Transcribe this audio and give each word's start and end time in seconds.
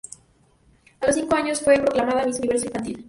A 0.99 1.05
los 1.05 1.15
cinco 1.15 1.35
años 1.35 1.61
fue 1.61 1.77
proclamada 1.77 2.25
Miss 2.25 2.39
universo 2.39 2.65
infantil. 2.65 2.97